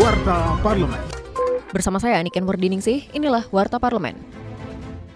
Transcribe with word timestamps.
Warta 0.00 0.56
Parlemen. 0.64 1.04
Bersama 1.68 2.00
saya 2.00 2.16
Niken 2.24 2.48
Wardiningsih, 2.48 3.12
inilah 3.12 3.44
Warta 3.52 3.76
Parlemen. 3.76 4.16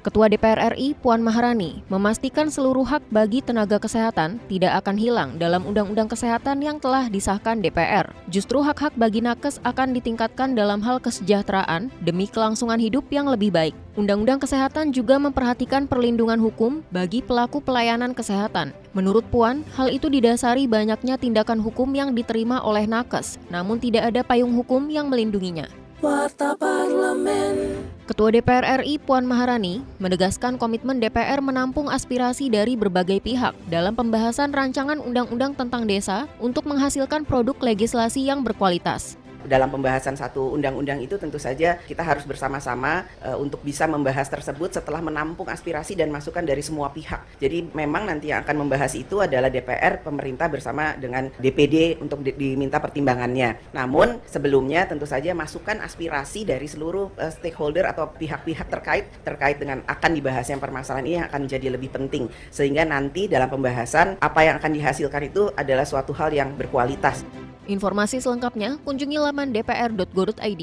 Ketua 0.00 0.32
DPR 0.32 0.72
RI 0.72 0.96
Puan 0.96 1.20
Maharani 1.20 1.84
memastikan 1.92 2.48
seluruh 2.48 2.88
hak 2.88 3.04
bagi 3.12 3.44
tenaga 3.44 3.76
kesehatan 3.76 4.40
tidak 4.48 4.80
akan 4.80 4.96
hilang 4.96 5.36
dalam 5.36 5.60
Undang-Undang 5.68 6.08
Kesehatan 6.08 6.64
yang 6.64 6.80
telah 6.80 7.12
disahkan 7.12 7.60
DPR. 7.60 8.08
Justru 8.32 8.64
hak-hak 8.64 8.96
bagi 8.96 9.20
nakes 9.20 9.60
akan 9.60 9.92
ditingkatkan 9.92 10.56
dalam 10.56 10.80
hal 10.80 11.04
kesejahteraan 11.04 11.92
demi 12.00 12.24
kelangsungan 12.24 12.80
hidup 12.80 13.04
yang 13.12 13.28
lebih 13.28 13.52
baik. 13.52 13.76
Undang-Undang 14.00 14.40
Kesehatan 14.40 14.96
juga 14.96 15.20
memperhatikan 15.20 15.84
perlindungan 15.84 16.40
hukum 16.40 16.80
bagi 16.88 17.20
pelaku 17.20 17.60
pelayanan 17.60 18.16
kesehatan. 18.16 18.72
Menurut 18.96 19.28
Puan, 19.28 19.68
hal 19.76 19.92
itu 19.92 20.08
didasari 20.08 20.64
banyaknya 20.64 21.20
tindakan 21.20 21.60
hukum 21.60 21.92
yang 21.92 22.16
diterima 22.16 22.64
oleh 22.64 22.88
nakes, 22.88 23.36
namun 23.52 23.76
tidak 23.76 24.08
ada 24.08 24.24
payung 24.24 24.56
hukum 24.56 24.88
yang 24.88 25.12
melindunginya. 25.12 25.68
Warta 26.00 26.56
Parlemen. 26.56 27.76
Ketua 28.08 28.32
DPR 28.32 28.80
RI 28.80 28.96
Puan 28.96 29.28
Maharani 29.28 29.84
menegaskan 30.00 30.56
komitmen 30.56 30.96
DPR 30.96 31.44
menampung 31.44 31.92
aspirasi 31.92 32.48
dari 32.48 32.72
berbagai 32.72 33.20
pihak 33.20 33.52
dalam 33.68 33.92
pembahasan 33.92 34.48
rancangan 34.48 34.96
undang-undang 34.96 35.52
tentang 35.52 35.84
desa 35.84 36.24
untuk 36.40 36.64
menghasilkan 36.64 37.28
produk 37.28 37.52
legislasi 37.60 38.24
yang 38.24 38.40
berkualitas 38.40 39.19
dalam 39.46 39.68
pembahasan 39.72 40.16
satu 40.16 40.52
undang-undang 40.56 41.00
itu 41.00 41.16
tentu 41.16 41.36
saja 41.40 41.80
kita 41.86 42.02
harus 42.04 42.24
bersama-sama 42.24 43.06
uh, 43.24 43.36
untuk 43.38 43.62
bisa 43.64 43.88
membahas 43.88 44.28
tersebut 44.28 44.76
setelah 44.76 45.00
menampung 45.00 45.48
aspirasi 45.48 45.96
dan 45.96 46.12
masukan 46.12 46.44
dari 46.44 46.60
semua 46.60 46.92
pihak. 46.92 47.40
Jadi 47.40 47.72
memang 47.72 48.08
nanti 48.08 48.32
yang 48.32 48.42
akan 48.44 48.66
membahas 48.66 48.92
itu 48.96 49.20
adalah 49.22 49.48
DPR, 49.48 50.02
pemerintah 50.04 50.46
bersama 50.48 50.96
dengan 50.96 51.28
DPD 51.38 52.00
untuk 52.02 52.24
di 52.24 52.32
diminta 52.34 52.80
pertimbangannya. 52.80 53.72
Namun 53.76 54.22
sebelumnya 54.26 54.88
tentu 54.88 55.04
saja 55.04 55.32
masukan 55.36 55.80
aspirasi 55.84 56.48
dari 56.48 56.66
seluruh 56.66 57.14
uh, 57.16 57.30
stakeholder 57.30 57.86
atau 57.88 58.10
pihak-pihak 58.10 58.66
terkait 58.68 59.04
terkait 59.22 59.56
dengan 59.60 59.84
akan 59.86 60.10
dibahasnya 60.16 60.56
permasalahan 60.58 61.06
ini 61.06 61.18
akan 61.24 61.40
menjadi 61.46 61.66
lebih 61.72 61.90
penting 61.92 62.28
sehingga 62.48 62.86
nanti 62.86 63.26
dalam 63.26 63.48
pembahasan 63.50 64.18
apa 64.20 64.40
yang 64.44 64.56
akan 64.58 64.72
dihasilkan 64.72 65.22
itu 65.30 65.50
adalah 65.54 65.84
suatu 65.84 66.14
hal 66.16 66.30
yang 66.32 66.54
berkualitas. 66.54 67.49
Informasi 67.70 68.18
selengkapnya 68.18 68.82
kunjungi 68.82 69.22
laman 69.22 69.54
dpr.go.id. 69.54 70.62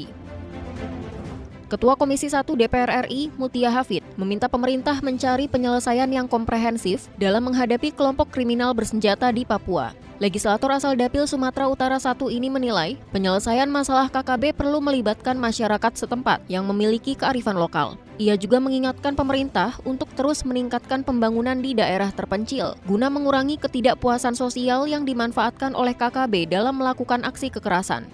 Ketua 1.68 1.96
Komisi 1.96 2.28
1 2.28 2.44
DPR 2.44 3.08
RI, 3.08 3.32
Mutia 3.36 3.68
Hafid, 3.72 4.04
meminta 4.16 4.48
pemerintah 4.48 5.00
mencari 5.00 5.48
penyelesaian 5.48 6.08
yang 6.08 6.24
komprehensif 6.28 7.08
dalam 7.16 7.48
menghadapi 7.48 7.92
kelompok 7.92 8.28
kriminal 8.32 8.72
bersenjata 8.72 9.28
di 9.32 9.44
Papua. 9.44 9.92
Legislator 10.16 10.72
asal 10.72 10.96
Dapil 10.96 11.28
Sumatera 11.28 11.68
Utara 11.68 12.00
I 12.00 12.12
ini 12.32 12.48
menilai 12.48 12.96
penyelesaian 13.12 13.68
masalah 13.68 14.08
KKB 14.08 14.56
perlu 14.56 14.80
melibatkan 14.80 15.36
masyarakat 15.36 15.92
setempat 15.92 16.44
yang 16.48 16.64
memiliki 16.64 17.12
kearifan 17.12 17.56
lokal. 17.60 18.00
Ia 18.18 18.34
juga 18.34 18.58
mengingatkan 18.58 19.14
pemerintah 19.14 19.78
untuk 19.86 20.10
terus 20.18 20.42
meningkatkan 20.42 21.06
pembangunan 21.06 21.54
di 21.54 21.78
daerah 21.78 22.10
terpencil 22.10 22.74
guna 22.82 23.06
mengurangi 23.06 23.54
ketidakpuasan 23.62 24.34
sosial 24.34 24.90
yang 24.90 25.06
dimanfaatkan 25.06 25.70
oleh 25.78 25.94
KKB 25.94 26.50
dalam 26.50 26.82
melakukan 26.82 27.22
aksi 27.22 27.46
kekerasan. 27.54 28.10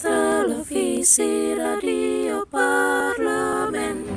Televisi 0.00 1.52
Radio 1.52 2.48
Parlemen. 2.48 4.08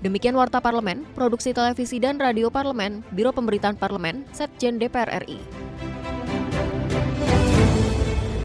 Demikian 0.00 0.34
Warta 0.34 0.64
Parlemen, 0.64 1.04
Produksi 1.12 1.52
Televisi 1.52 2.00
dan 2.00 2.16
Radio 2.16 2.48
Parlemen, 2.48 3.04
Biro 3.12 3.36
Pemberitaan 3.36 3.76
Parlemen, 3.76 4.24
Setjen 4.32 4.80
DPR 4.80 5.28
RI. 5.28 5.61